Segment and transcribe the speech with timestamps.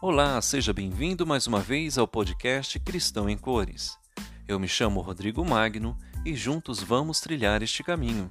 [0.00, 3.98] Olá, seja bem-vindo mais uma vez ao podcast Cristão em Cores.
[4.46, 8.30] Eu me chamo Rodrigo Magno e juntos vamos trilhar este caminho.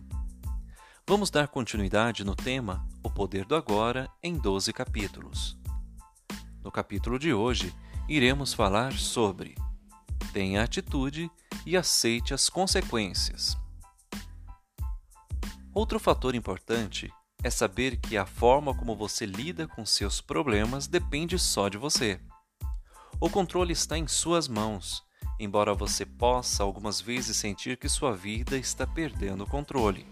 [1.05, 5.57] Vamos dar continuidade no tema O Poder do Agora em 12 capítulos.
[6.63, 7.75] No capítulo de hoje,
[8.07, 9.53] iremos falar sobre
[10.31, 11.29] Tenha atitude
[11.65, 13.57] e aceite as consequências.
[15.73, 17.11] Outro fator importante
[17.47, 22.19] é saber que a forma como você lida com seus problemas depende só de você.
[23.21, 25.01] O controle está em suas mãos,
[25.39, 30.05] embora você possa algumas vezes sentir que sua vida está perdendo o controle.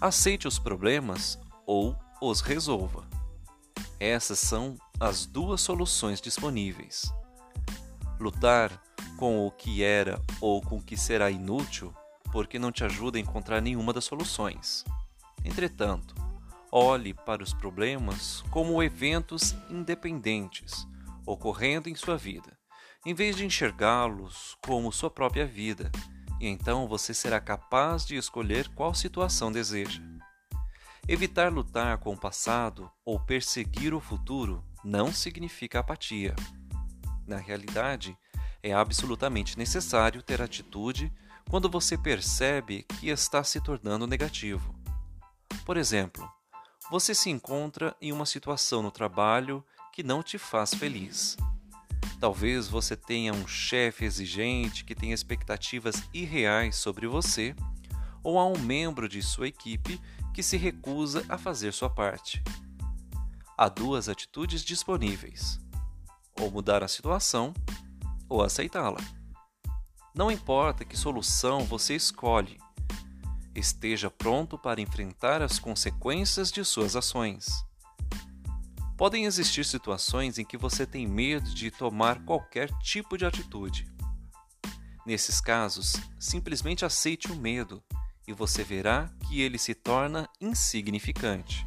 [0.00, 3.06] Aceite os problemas ou os resolva.
[4.00, 7.12] Essas são as duas soluções disponíveis.
[8.18, 8.82] Lutar
[9.18, 11.94] com o que era ou com o que será inútil
[12.32, 14.84] porque não te ajuda a encontrar nenhuma das soluções.
[15.44, 16.14] Entretanto,
[16.72, 20.86] olhe para os problemas como eventos independentes
[21.26, 22.56] ocorrendo em sua vida,
[23.04, 25.90] em vez de enxergá-los como sua própria vida,
[26.40, 30.02] e então você será capaz de escolher qual situação deseja.
[31.06, 36.34] Evitar lutar com o passado ou perseguir o futuro não significa apatia.
[37.26, 38.16] Na realidade,
[38.62, 41.12] é absolutamente necessário ter atitude
[41.50, 44.74] quando você percebe que está se tornando negativo.
[45.64, 46.28] Por exemplo,
[46.90, 51.36] você se encontra em uma situação no trabalho que não te faz feliz.
[52.20, 57.56] Talvez você tenha um chefe exigente que tenha expectativas irreais sobre você,
[58.22, 60.00] ou há um membro de sua equipe
[60.34, 62.42] que se recusa a fazer sua parte.
[63.56, 65.58] Há duas atitudes disponíveis:
[66.38, 67.54] ou mudar a situação,
[68.28, 69.00] ou aceitá-la.
[70.14, 72.58] Não importa que solução você escolhe,
[73.54, 77.64] esteja pronto para enfrentar as consequências de suas ações.
[78.96, 83.86] Podem existir situações em que você tem medo de tomar qualquer tipo de atitude.
[85.04, 87.82] Nesses casos, simplesmente aceite o medo
[88.26, 91.66] e você verá que ele se torna insignificante.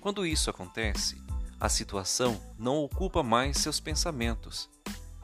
[0.00, 1.20] Quando isso acontece,
[1.58, 4.68] a situação não ocupa mais seus pensamentos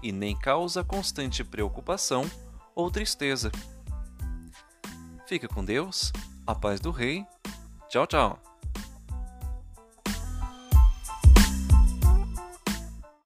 [0.03, 2.29] e nem causa constante preocupação
[2.75, 3.51] ou tristeza.
[5.29, 6.11] Fica com Deus,
[6.47, 7.23] a paz do Rei.
[7.91, 8.48] Tchau, tchau.